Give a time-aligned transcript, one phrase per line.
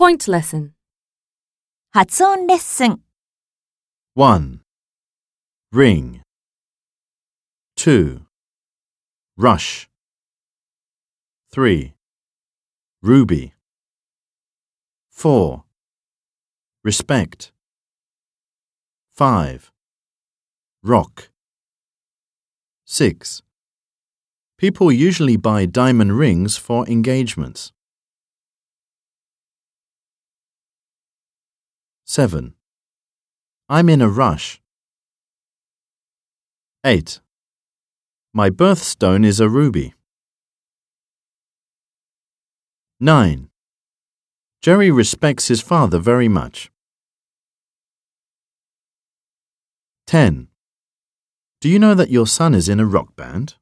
[0.00, 0.72] Point lesson.
[1.90, 3.00] 発音レッスン
[4.14, 4.60] 1.
[5.72, 6.20] Ring.
[7.76, 8.20] 2.
[9.38, 9.88] Rush.
[11.50, 11.94] 3.
[13.02, 13.54] Ruby.
[15.10, 15.64] 4.
[16.84, 17.52] Respect.
[19.14, 19.72] 5.
[20.82, 21.30] Rock.
[22.84, 23.42] 6.
[24.58, 27.72] People usually buy diamond rings for engagements.
[32.11, 32.55] 7.
[33.69, 34.59] I'm in a rush.
[36.85, 37.21] 8.
[38.33, 39.93] My birthstone is a ruby.
[42.99, 43.49] 9.
[44.61, 46.69] Jerry respects his father very much.
[50.05, 50.49] 10.
[51.61, 53.55] Do you know that your son is in a rock band?